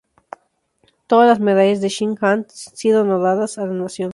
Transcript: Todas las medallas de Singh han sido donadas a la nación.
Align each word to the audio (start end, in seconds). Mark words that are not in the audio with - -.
Todas 1.05 1.29
las 1.29 1.39
medallas 1.39 1.79
de 1.79 1.91
Singh 1.91 2.17
han 2.21 2.49
sido 2.49 3.03
donadas 3.03 3.59
a 3.59 3.67
la 3.67 3.73
nación. 3.73 4.09